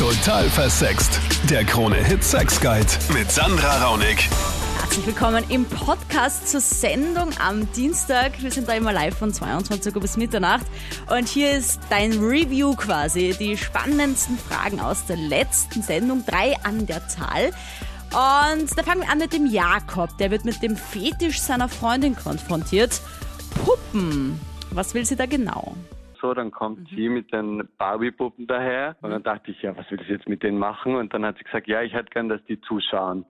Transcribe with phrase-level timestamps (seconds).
[0.00, 1.20] Total versext.
[1.50, 4.30] Der Krone-Hit Sex Guide mit Sandra Raunig.
[4.80, 8.40] Herzlich willkommen im Podcast zur Sendung am Dienstag.
[8.40, 10.64] Wir sind da immer live von 22 Uhr bis Mitternacht.
[11.14, 13.36] Und hier ist dein Review quasi.
[13.38, 16.24] Die spannendsten Fragen aus der letzten Sendung.
[16.24, 17.50] Drei an der Zahl.
[18.08, 20.16] Und da fangen wir an mit dem Jakob.
[20.16, 23.02] Der wird mit dem Fetisch seiner Freundin konfrontiert.
[23.66, 24.40] Puppen.
[24.70, 25.76] Was will sie da genau?
[26.20, 30.00] So, dann kommt sie mit den Barbie-Puppen daher und dann dachte ich, ja, was will
[30.06, 30.96] sie jetzt mit denen machen?
[30.96, 33.24] Und dann hat sie gesagt, ja, ich hätte gern, dass die zuschauen.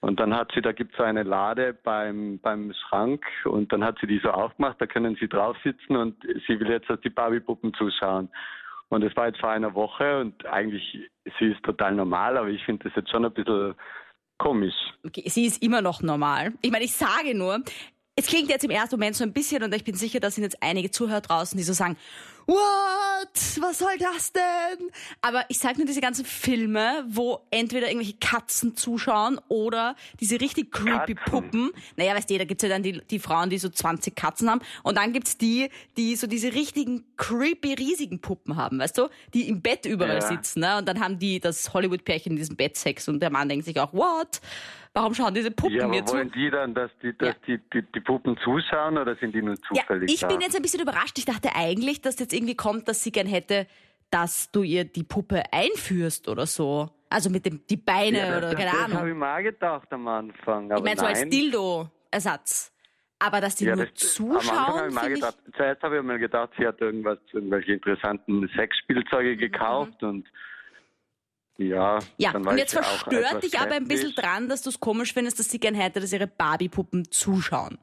[0.00, 3.82] Und dann hat sie, da gibt es so eine Lade beim, beim Schrank und dann
[3.82, 7.00] hat sie die so aufgemacht, da können sie drauf sitzen und sie will jetzt, dass
[7.00, 8.28] die Barbie-Puppen zuschauen.
[8.88, 10.98] Und das war jetzt vor einer Woche und eigentlich,
[11.38, 13.74] sie ist total normal, aber ich finde das jetzt schon ein bisschen
[14.38, 14.74] komisch.
[15.04, 16.52] Okay, sie ist immer noch normal.
[16.62, 17.60] Ich meine, ich sage nur,
[18.14, 20.44] es klingt jetzt im ersten Moment so ein bisschen und ich bin sicher, da sind
[20.44, 21.96] jetzt einige Zuhörer draußen, die so sagen,
[22.46, 23.60] what?
[23.60, 24.90] Was soll das denn?
[25.22, 30.70] Aber ich sage nur diese ganzen Filme, wo entweder irgendwelche Katzen zuschauen oder diese richtig
[30.72, 31.30] creepy Katzen?
[31.32, 31.70] Puppen.
[31.96, 34.60] Naja, weißt du, da gibt's ja dann die, die Frauen, die so 20 Katzen haben.
[34.82, 39.08] Und dann gibt's die, die so diese richtigen creepy riesigen Puppen haben, weißt du?
[39.34, 40.20] Die im Bett überall Ja.
[40.20, 40.60] sitzen.
[40.60, 40.78] Ne?
[40.78, 43.78] Und dann haben die das Hollywood-Pärchen in diesem Bett Sex und der Mann denkt sich
[43.80, 44.40] auch, what?
[44.92, 46.14] Warum schauen diese Puppen Ja, mir zu?
[46.14, 47.34] wollen die dann, dass die, dass Ja.
[47.46, 50.28] die, die, die Puppen zuschauen oder sind die nur Ja, zufällig ich da?
[50.28, 51.18] bin jetzt ein bisschen überrascht.
[51.18, 53.66] Ich dachte eigentlich, dass jetzt irgendwie kommt, dass sie gern hätte,
[54.10, 56.90] dass du ihr die Puppe einführst oder so.
[57.08, 58.98] Also mit dem die Beine ja, oder das, keine das Ahnung.
[58.98, 60.70] habe ich mal gedacht am Anfang.
[60.72, 61.28] Aber ich meine so als.
[61.30, 62.72] Dildo-Ersatz.
[63.18, 65.20] Aber dass die Ja, nur das, am Anfang habe zuschauen, ich mal finde ich.
[65.20, 70.26] gedacht, zuerst habe ich mal gedacht, sie hat irgendwas, irgendwelche interessanten Mhm, Sexspielzeuge gekauft und
[71.58, 74.68] ja, Ja, dann war und jetzt auch verstört dich aber ein bisschen dran, dass du
[74.68, 77.78] es komisch findest, dass sie gern hätte, dass ihre Barbie-Puppen zuschauen.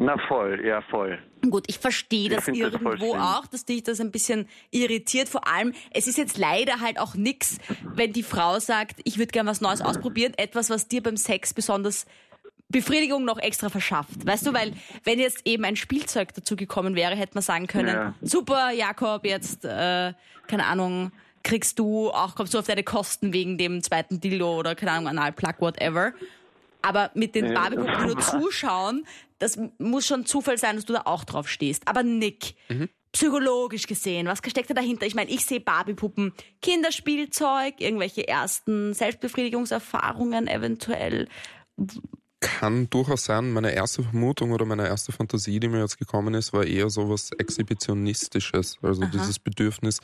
[0.00, 1.18] Na voll, ja voll.
[1.50, 3.20] Gut, ich verstehe das das irgendwo schlimm.
[3.20, 5.28] auch, dass dich das ein bisschen irritiert.
[5.28, 7.58] Vor allem, es ist jetzt leider halt auch nix,
[7.94, 11.52] wenn die Frau sagt, ich würde gern was Neues ausprobieren, etwas, was dir beim Sex
[11.52, 12.06] besonders
[12.68, 14.24] Befriedigung noch extra verschafft.
[14.26, 14.72] Weißt du, weil
[15.04, 18.14] wenn jetzt eben ein Spielzeug dazu gekommen wäre, hätte man sagen können, Ja.
[18.20, 20.12] super, Jakob, jetzt, äh,
[20.46, 21.10] keine Ahnung,
[21.42, 25.08] kriegst du auch, kommst du auf deine Kosten wegen dem zweiten Dildo oder keine Ahnung,
[25.08, 26.12] Analplug, whatever.
[26.82, 27.54] Aber mit den Ja.
[27.54, 29.04] Barbie-Puppen, nur zuschauen,
[29.38, 31.86] das muss schon Zufall sein, dass du da auch drauf stehst.
[31.86, 32.54] Aber Nick,
[33.12, 35.06] psychologisch gesehen, was steckt da dahinter?
[35.06, 41.28] Ich meine, ich sehe Barbie-Puppen, Kinderspielzeug, irgendwelche ersten Selbstbefriedigungserfahrungen eventuell.
[42.40, 43.52] Kann durchaus sein.
[43.52, 47.08] Meine erste Vermutung oder meine erste Fantasie, die mir jetzt gekommen ist, war eher so
[47.08, 48.78] was Exhibitionistisches.
[48.82, 49.98] Also dieses Bedürfnis,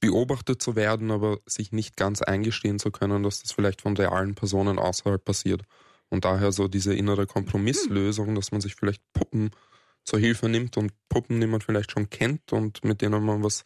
[0.00, 4.34] beobachtet zu werden, aber sich nicht ganz eingestehen zu können, dass das vielleicht von realen
[4.34, 5.62] Personen außerhalb passiert.
[6.10, 9.50] Und daher so diese innere Kompromisslösung, dass man sich vielleicht Puppen
[10.04, 13.64] zur Hilfe nimmt und Puppen, die man vielleicht schon kennt und mit denen man was,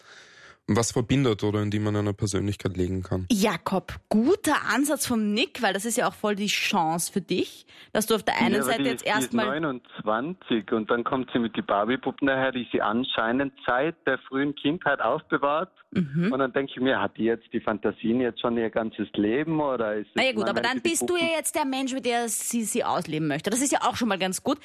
[0.68, 3.26] was verbindet oder in die man eine Persönlichkeit legen kann.
[3.32, 7.66] Jakob, guter Ansatz vom Nick, weil das ist ja auch voll die Chance für dich,
[7.92, 11.04] dass du auf der einen ja, Seite die, jetzt die ist erstmal 29 und dann
[11.04, 15.72] kommt sie mit die Barbie-Puppen daher, die sie anscheinend seit der frühen Kindheit aufbewahrt.
[15.90, 16.30] Mhm.
[16.32, 19.58] Und dann denke ich mir, hat die jetzt die Fantasien jetzt schon ihr ganzes Leben
[19.58, 21.94] oder ist es Na ja gut, aber dann sie bist du ja jetzt der Mensch,
[21.94, 23.48] mit der sie sie ausleben möchte.
[23.48, 24.58] Das ist ja auch schon mal ganz gut.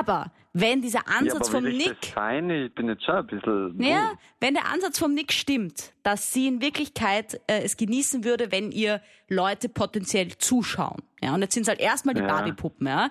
[0.00, 2.50] Aber wenn dieser ja, Ansatz aber vom will ich Nick, das sein?
[2.50, 3.82] Ich bin jetzt schon ein bisschen...
[3.82, 8.50] ja, wenn der Ansatz vom Nick stimmt, dass sie in Wirklichkeit äh, es genießen würde,
[8.50, 11.02] wenn ihr Leute potenziell zuschauen.
[11.22, 12.26] Ja, und jetzt sind es halt erstmal die Ja.
[12.28, 13.10] Barbie-Puppen, ja.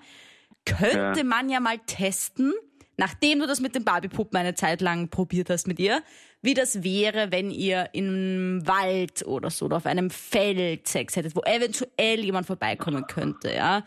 [0.66, 1.24] Könnte Ja.
[1.24, 2.54] man ja mal testen,
[2.98, 6.02] nachdem du das mit den Barbie-Puppen eine Zeit lang probiert hast mit ihr,
[6.42, 11.36] wie das wäre, wenn ihr im Wald oder so oder auf einem Feld Sex hättet,
[11.36, 13.86] wo eventuell jemand vorbeikommen könnte, ja.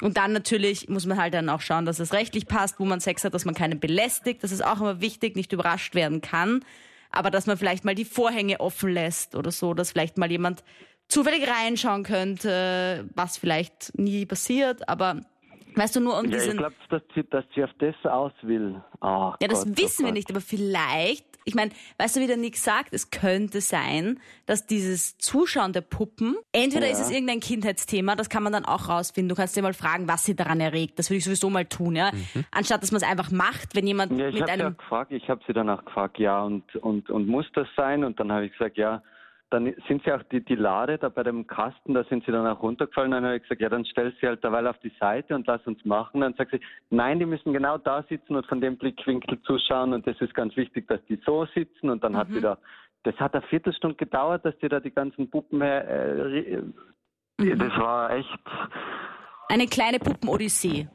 [0.00, 3.00] Und dann natürlich muss man halt dann auch schauen, dass es rechtlich passt, wo man
[3.00, 4.42] Sex hat, dass man keinen belästigt.
[4.42, 6.64] Das ist auch immer wichtig, nicht überrascht werden kann.
[7.12, 10.64] Aber dass man vielleicht mal die Vorhänge offen lässt oder so, dass vielleicht mal jemand
[11.08, 14.88] zufällig reinschauen könnte, was vielleicht nie passiert.
[14.88, 15.20] Aber
[15.74, 16.58] weißt du, nur um Ja, ich diesen...
[16.58, 18.82] glaube, dass sie, dass sie auf das aus will.
[19.00, 20.14] Ah, Ja, das Gott, oh wissen wir Gott.
[20.14, 24.66] nicht, aber vielleicht, ich meine, weißt du, wie der Nick sagt, es könnte sein, dass
[24.66, 26.92] dieses Zuschauen der Puppen, entweder Ja.
[26.92, 29.28] ist es irgendein Kindheitsthema, das kann man dann auch rausfinden.
[29.28, 30.98] Du kannst dir mal fragen, was sie daran erregt.
[30.98, 32.10] Das würde ich sowieso mal tun, ja.
[32.50, 34.74] Anstatt dass man es einfach macht, wenn jemand Ja, ich mit einem.
[34.74, 38.04] auch gefragt, ich habe sie danach gefragt, ja, und, und, und muss das sein?
[38.04, 39.02] Und dann habe ich gesagt, ja,
[39.52, 42.46] dann sind sie auch die, die Lade da bei dem Kasten, da sind sie dann
[42.46, 43.10] auch runtergefallen.
[43.10, 45.64] Dann habe ich gesagt, ja, dann stell sie halt derweil auf die Seite und lass
[45.66, 46.22] uns machen.
[46.22, 46.60] Dann sagt sie,
[46.90, 50.56] nein, die müssen genau da sitzen und von dem Blickwinkel zuschauen und das ist ganz
[50.56, 51.90] wichtig, dass die so sitzen.
[51.90, 52.56] Und dann hat sie da,
[53.02, 57.76] das hat eine Viertelstunde gedauert, dass die da die ganzen Puppen her, äh, äh, das
[57.76, 58.28] war echt,
[59.48, 60.88] Eine kleine Puppen-Odyssee.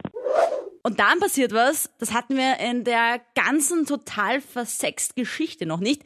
[0.81, 6.04] Und dann passiert was, das hatten wir in der ganzen total versext Geschichte noch nicht.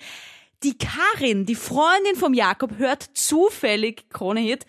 [0.64, 4.66] Die Karin, die Freundin vom Jakob, hört zufällig Krone Hit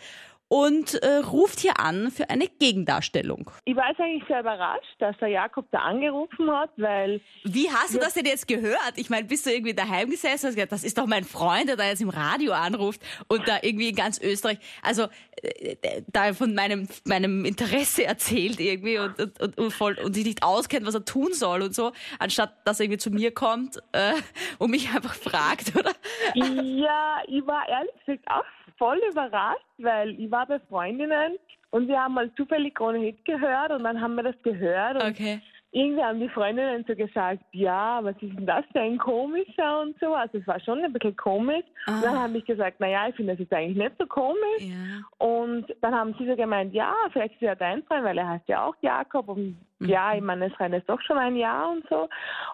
[0.53, 3.51] und äh, ruft hier an für eine Gegendarstellung.
[3.65, 7.95] Ich war jetzt eigentlich sehr überrascht, dass der Jakob da angerufen hat, weil Wie hast
[7.95, 8.93] du das denn jetzt gehört?
[8.97, 11.71] Ich meine, bist du irgendwie daheim gesessen und hast gesagt, das ist doch mein Freund,
[11.71, 15.07] der da jetzt im Radio anruft und da irgendwie in ganz Österreich, also
[15.41, 20.27] äh, da von meinem meinem Interesse erzählt irgendwie und, und, und, und, voll, und sich
[20.27, 23.79] nicht auskennt, was er tun soll und so, anstatt dass er irgendwie zu mir kommt
[23.93, 24.13] äh,
[24.59, 25.93] und mich einfach fragt, oder?
[26.35, 28.45] ja, ich war ehrlich gesagt auch
[28.83, 31.37] voll überrascht, weil ich war bei Freundinnen
[31.71, 35.11] und wir haben mal zufällig ohne Hit gehört und dann haben wir das gehört und
[35.11, 35.41] Okay.
[35.73, 39.99] irgendwie haben die Freundinnen so gesagt, ja, was ist denn das für ein komischer und
[40.01, 40.15] so.
[40.15, 41.65] Also es war schon ein bisschen komisch.
[41.87, 44.61] Und dann habe ich gesagt, naja, ich finde das jetzt eigentlich nicht so komisch.
[44.61, 45.27] Ja.
[45.27, 48.49] Und dann haben sie so gemeint, ja, vielleicht ist er dein Freund, weil er heißt
[48.49, 49.29] ja auch Jakob.
[49.29, 49.57] Und
[49.87, 52.09] ja, ich meine, es jetzt doch schon ein Jahr und so.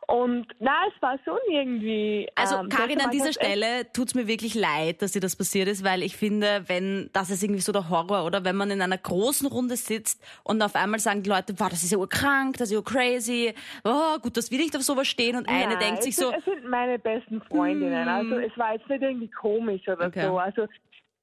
[0.06, 2.28] Und na, es war schon irgendwie.
[2.34, 5.84] Also ähm, Karin, an dieser Stelle tut's mir wirklich leid, dass dir das passiert ist,
[5.84, 8.98] weil ich finde, wenn das ist irgendwie so der Horror, oder wenn man in einer
[8.98, 12.70] großen Runde sitzt und auf einmal sagen die Leute, wow, das ist ja urkrank, das
[12.70, 13.54] ist ja crazy,
[13.84, 16.28] oh, gut, dass wir nicht auf sowas stehen und eine Nein, denkt es sich sind,
[16.28, 18.08] so, Es sind meine besten Freundinnen.
[18.08, 20.26] Also es war jetzt nicht irgendwie komisch oder Okay.
[20.26, 20.38] so.
[20.38, 20.66] Also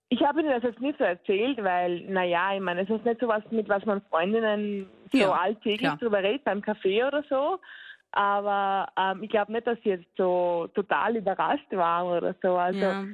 [0.09, 3.19] ich habe ihnen das jetzt nicht so erzählt, weil, naja, ich meine, es ist nicht
[3.19, 5.97] so was, mit was man Freundinnen so Ja, alltäglich klar.
[5.97, 7.59] drüber redet, beim Kaffee oder so.
[8.11, 12.55] Aber ähm, ich glaube nicht, dass sie jetzt so total überrascht waren oder so.
[12.55, 13.05] Also ja.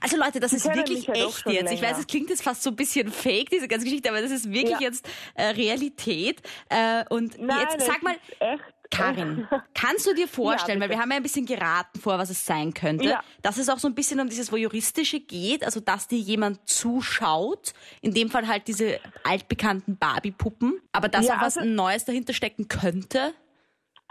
[0.00, 1.72] Also Leute, das ist wirklich doch echt jetzt.
[1.72, 4.30] Ich weiß, es klingt jetzt fast so ein bisschen fake, diese ganze Geschichte, aber das
[4.30, 4.86] ist wirklich Ja.
[4.88, 6.42] jetzt äh, Realität.
[6.68, 8.62] Äh, und nein, jetzt sag mal, echt.
[8.90, 10.98] Karin, kannst du dir vorstellen, weil bitte.
[10.98, 13.22] wir haben ja ein bisschen geraten vor, was es sein könnte, Ja.
[13.42, 17.72] dass es auch so ein bisschen um dieses Voyeuristische geht, also dass dir jemand zuschaut,
[18.02, 22.32] in dem Fall halt diese altbekannten Barbie-Puppen, aber dass Ja, auch was also- Neues dahinter
[22.32, 23.32] stecken könnte?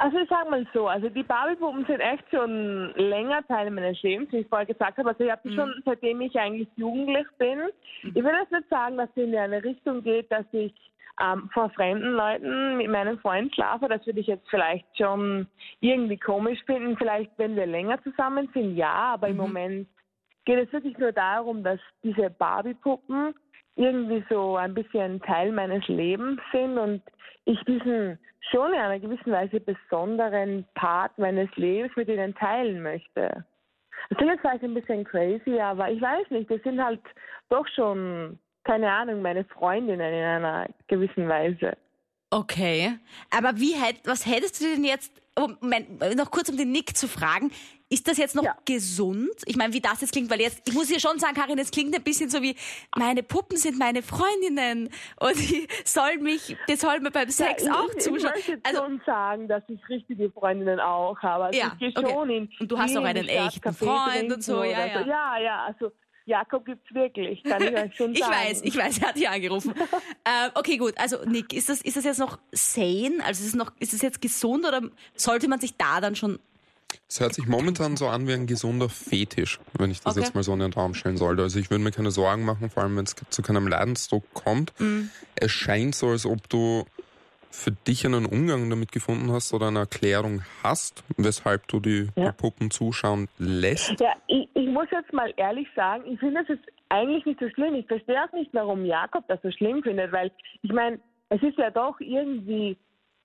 [0.02, 4.32] Also ich sag mal so, also die Barbie-Puppen sind echt schon länger Teil meines Lebens,
[4.32, 5.10] wie ich vorher gesagt habe.
[5.10, 7.60] Also ich habe die schon seitdem ich eigentlich jugendlich bin.
[8.04, 10.74] Ich will jetzt nicht sagen, dass sie in eine Richtung geht, dass ich
[11.22, 13.88] ähm, vor fremden Leuten mit meinem Freund schlafe.
[13.88, 15.48] Das würde ich jetzt vielleicht schon
[15.82, 16.98] irgendwie komisch finden.
[16.98, 19.14] Vielleicht, wenn wir länger zusammen sind, ja.
[19.14, 19.88] Aber im Moment
[20.46, 23.36] geht es wirklich nur darum, dass diese Barbie-Puppen
[23.76, 27.02] irgendwie so ein bisschen Teil meines Lebens sind und
[27.46, 28.20] ich diesen
[28.52, 33.46] schon in einer gewissen Weise besonderen Part meines Lebens mit ihnen teilen möchte.
[34.10, 37.02] Das klingt jetzt vielleicht ein bisschen crazy, aber ich weiß nicht, das sind halt
[37.50, 41.78] doch schon, keine Ahnung, meine Freundinnen in einer gewissen Weise.
[42.32, 43.00] Okay.
[43.36, 47.08] Aber wie hätt, was hättest du denn jetzt, Moment, noch kurz um den Nick zu
[47.08, 47.50] fragen,
[47.92, 48.56] ist das jetzt noch Ja.
[48.66, 49.32] gesund?
[49.46, 51.72] Ich meine, wie das jetzt klingt, weil jetzt, ich muss dir schon sagen, Karin, es
[51.72, 52.56] klingt ein bisschen so wie,
[52.96, 54.90] meine Puppen sind meine Freundinnen
[55.20, 58.34] und die sollen mich, die sollen mir beim Sex Ja, auch ich, zuschauen.
[58.38, 61.46] Ich möchte Also, schon sagen, dass ich richtige Freundinnen auch habe.
[61.46, 62.14] Also Ja, ich gehe okay.
[62.14, 65.02] schon in Und du hast auch einen echten Freund und so, ja, ja.
[65.08, 65.92] Ja, ja, also
[66.30, 68.34] Jakob gibt's wirklich, kann ich euch schon ich sagen.
[68.34, 69.74] weiß, ich weiß, er hat hier angerufen.
[70.24, 70.94] äh, okay, gut.
[70.98, 73.18] Also, Nick, ist das, ist das jetzt noch sane?
[73.26, 74.82] Also, ist es noch, ist es jetzt gesund oder
[75.16, 76.40] sollte man sich da dann schon
[77.08, 80.26] Es hört sich momentan so an wie ein gesunder Fetisch, wenn ich das Okay.
[80.26, 81.42] jetzt mal so in den Raum stellen sollte.
[81.44, 84.74] Also ich würde mir keine Sorgen machen, vor allem wenn es zu keinem Leidensdruck kommt.
[84.80, 85.10] Mhm.
[85.36, 86.86] Es scheint so, als ob du
[87.52, 92.32] für dich einen Umgang damit gefunden hast oder eine Erklärung hast, weshalb du die, Ja.
[92.32, 94.00] die Puppen zuschauen lässt.
[94.00, 97.50] Ja, ich, ich muss jetzt mal ehrlich sagen, ich finde das ist eigentlich nicht so
[97.50, 97.76] schlimm.
[97.76, 100.32] Ich verstehe auch nicht, warum Jakob das so schlimm findet, weil
[100.62, 102.78] ich meine, es ist ja doch irgendwie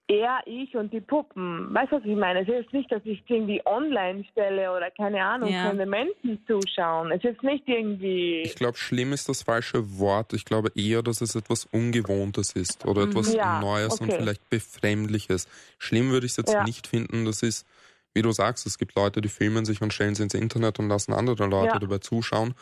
[0.07, 1.73] er, ich und die Puppen.
[1.73, 2.43] Weißt du, was ich meine?
[2.43, 5.69] Es ist nicht, dass ich irgendwie online stelle oder keine Ahnung, Ja.
[5.69, 7.11] von den Menschen zuschauen.
[7.11, 8.43] Es ist nicht irgendwie.
[8.43, 10.33] Ich glaube, schlimm ist das falsche Wort.
[10.35, 13.37] Ich glaube eher, dass es etwas Ungewohntes ist oder etwas Mhm.
[13.37, 14.19] Ja, Neues und okay.
[14.19, 15.49] vielleicht Befremdliches.
[15.79, 16.65] Schlimm würde ich es jetzt Ja.
[16.65, 17.25] nicht finden.
[17.25, 17.67] Das ist,
[18.13, 20.89] wie du sagst, es gibt Leute, die filmen sich und stellen sie ins Internet und
[20.89, 21.79] lassen andere Leute Ja.
[21.79, 22.55] dabei zuschauen.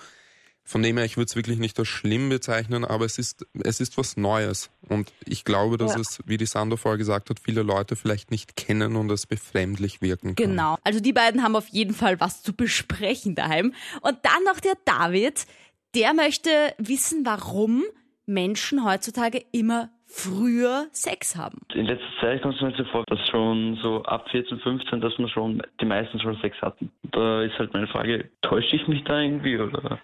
[0.64, 3.80] Von dem her, ich würde es wirklich nicht als schlimm bezeichnen, aber es ist, es
[3.80, 4.70] ist was Neues.
[4.88, 6.00] Und ich glaube, dass Ja.
[6.00, 10.00] es, wie die Sandra vorher gesagt hat, viele Leute vielleicht nicht kennen und es befremdlich
[10.02, 10.50] wirken kann.
[10.50, 10.76] Genau.
[10.84, 13.74] Also die beiden haben auf jeden Fall was zu besprechen daheim.
[14.02, 15.46] Und dann noch der David,
[15.94, 17.82] der möchte wissen, warum
[18.24, 21.58] Menschen heutzutage immer früher Sex haben.
[21.74, 25.18] In letzter Zeit kommt es mir so vor, dass schon so ab 14, 15, dass
[25.18, 26.92] man schon die meisten schon Sex hatten.
[27.10, 29.98] Da ist halt meine Frage, täusche ich mich da irgendwie oder?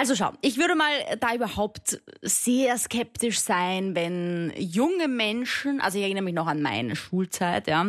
[0.00, 6.04] Also schau, ich würde mal da überhaupt sehr skeptisch sein, wenn junge Menschen, also ich
[6.04, 7.86] erinnere mich noch an meine Schulzeit, ja,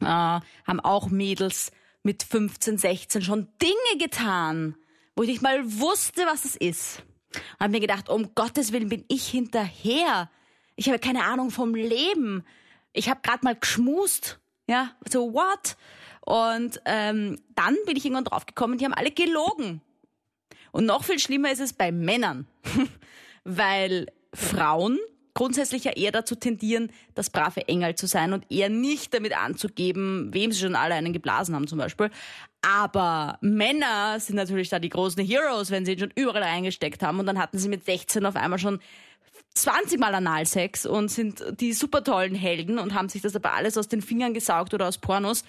[0.00, 1.70] äh, haben auch Mädels
[2.02, 4.74] mit 15, 16 schon Dinge getan,
[5.14, 7.04] wo ich nicht mal wusste, was es ist.
[7.32, 10.28] Und habe mir gedacht, um Gottes Willen bin ich hinterher.
[10.74, 12.44] Ich habe keine Ahnung vom Leben.
[12.92, 15.76] Ich habe gerade mal geschmust, ja, so what?
[16.20, 19.82] Und ähm, dann bin ich irgendwann draufgekommen, die haben alle gelogen.
[20.72, 22.46] Und noch viel schlimmer ist es bei Männern,
[23.44, 24.98] weil Frauen
[25.34, 30.34] grundsätzlich ja eher dazu tendieren, das brave Engel zu sein und eher nicht damit anzugeben,
[30.34, 32.10] wem sie schon alle einen geblasen haben zum Beispiel.
[32.60, 37.20] Aber Männer sind natürlich da die großen Heroes, wenn sie ihn schon überall eingesteckt haben
[37.20, 38.80] und dann hatten sie mit 16 auf einmal schon
[39.54, 43.78] 20 Mal Analsex und sind die super tollen Helden und haben sich das aber alles
[43.78, 45.44] aus den Fingern gesaugt oder aus Pornos.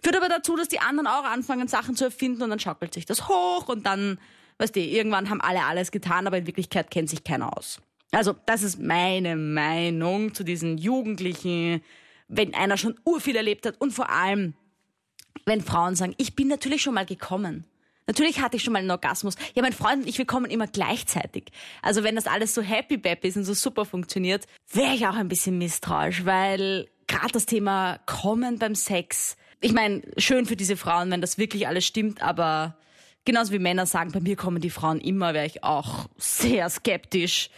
[0.00, 3.06] Führt aber dazu, dass die anderen auch anfangen, Sachen zu erfinden und dann schaukelt sich
[3.06, 4.18] das hoch und dann,
[4.58, 7.80] weißt du, irgendwann haben alle alles getan, aber in Wirklichkeit kennt sich keiner aus.
[8.10, 11.82] Also, das ist meine Meinung zu diesen Jugendlichen,
[12.28, 14.54] wenn einer schon urviel erlebt hat und vor allem,
[15.44, 17.64] wenn Frauen sagen, ich bin natürlich schon mal gekommen.
[18.06, 19.34] Natürlich hatte ich schon mal einen Orgasmus.
[19.54, 21.52] Ja, mein Freund und ich, wir kommen immer gleichzeitig.
[21.82, 25.14] Also wenn das alles so happy bappy ist und so super funktioniert, wäre ich auch
[25.14, 30.78] ein bisschen misstrauisch, weil gerade das Thema Kommen beim Sex, ich meine, schön für diese
[30.78, 32.78] Frauen, wenn das wirklich alles stimmt, aber
[33.28, 37.50] genauso wie Männer sagen, bei mir kommen die Frauen immer, wäre ich auch sehr skeptisch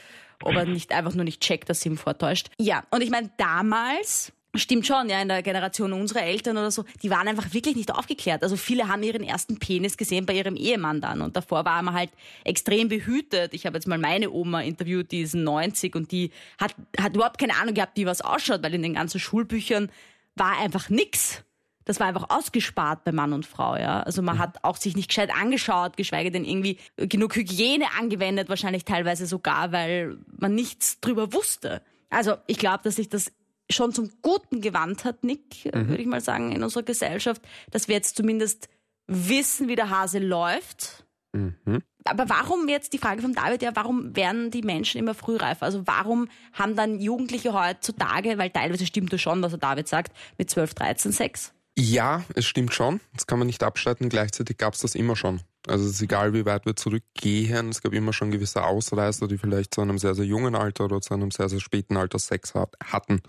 [0.42, 2.48] ob er nicht einfach nur nicht checkt, dass sie ihm vortäuscht.
[2.58, 6.84] Ja, und ich meine, damals Stimmt schon, ja, in der Generation unserer Eltern oder so,
[7.04, 8.42] die waren einfach wirklich nicht aufgeklärt.
[8.42, 11.94] Also viele haben ihren ersten Penis gesehen bei ihrem Ehemann dann und davor war man
[11.94, 12.10] halt
[12.42, 13.54] extrem behütet.
[13.54, 17.38] Ich habe jetzt mal meine Oma interviewt, die ist 90 und die hat, hat überhaupt
[17.38, 19.88] keine Ahnung gehabt, wie was ausschaut, weil in den ganzen Schulbüchern
[20.34, 21.44] war einfach nix.
[21.84, 24.02] Das war einfach ausgespart bei Mann und Frau, ja.
[24.02, 28.84] Also man hat auch sich nicht gescheit angeschaut, geschweige denn irgendwie genug Hygiene angewendet, wahrscheinlich
[28.84, 31.82] teilweise sogar, weil man nichts drüber wusste.
[32.10, 33.32] Also ich glaube, dass sich das
[33.70, 35.88] schon zum Guten gewandt hat, Nick, mhm.
[35.88, 38.68] würde ich mal sagen, in unserer Gesellschaft, dass wir jetzt zumindest
[39.06, 41.04] wissen, wie der Hase läuft.
[41.32, 41.82] Mhm.
[42.04, 45.66] Aber warum jetzt die Frage von David, ja, warum werden die Menschen immer frühreifer?
[45.66, 50.16] Also warum haben dann Jugendliche heutzutage, weil teilweise stimmt das schon, was der David sagt,
[50.38, 51.52] mit 12, 13 Sex?
[51.78, 53.00] Ja, es stimmt schon.
[53.14, 54.08] Das kann man nicht abstreiten.
[54.08, 55.40] Gleichzeitig gab es das immer schon.
[55.66, 57.68] Also es ist egal, wie weit wir zurückgehen.
[57.68, 61.00] Es gab immer schon gewisse Ausreißer, die vielleicht zu einem sehr, sehr jungen Alter oder
[61.00, 63.22] zu einem sehr, sehr späten Alter Sex hatten.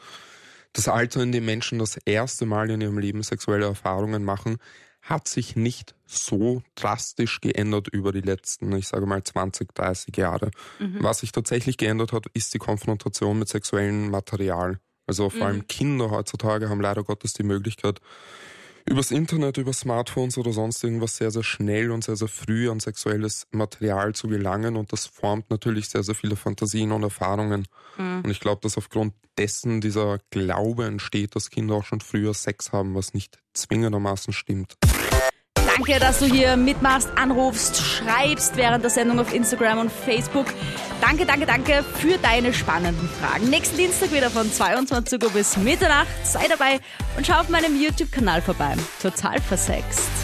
[0.74, 4.58] Das Alter, in dem Menschen das erste Mal in ihrem Leben sexuelle Erfahrungen machen,
[5.02, 10.52] hat sich nicht so drastisch geändert über die letzten, ich sage mal 20, 30 Jahre.
[10.80, 10.98] Mhm.
[11.02, 14.80] Was sich tatsächlich geändert hat, ist die Konfrontation mit sexuellem Material.
[15.12, 15.44] Also vor mhm.
[15.44, 18.00] allem Kinder heutzutage haben leider Gottes die Möglichkeit,
[18.86, 22.80] übers Internet, über Smartphones oder sonst irgendwas sehr, sehr schnell und sehr, sehr früh an
[22.80, 27.68] sexuelles Material zu gelangen und das formt natürlich sehr, sehr viele Fantasien und Erfahrungen.
[27.98, 28.22] Mhm.
[28.24, 32.72] Und ich glaube, dass aufgrund dessen dieser Glaube entsteht, dass Kinder auch schon früher Sex
[32.72, 34.78] haben, was nicht zwingendermaßen stimmt.
[35.76, 40.48] Danke, dass du hier mitmachst, anrufst, schreibst während der Sendung auf Instagram und Facebook.
[41.00, 43.50] Danke, danke, danke für deine spannenden Fragen.
[43.50, 46.08] Nächsten Dienstag wieder von 22 Uhr bis Mitternacht.
[46.24, 46.80] Sei dabei
[47.18, 48.76] und schau auf meinem YouTube-Kanal vorbei.
[49.02, 50.21] Total versext.